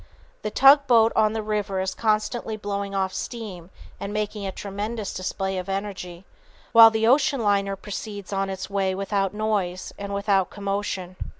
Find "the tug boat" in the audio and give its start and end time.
0.41-1.11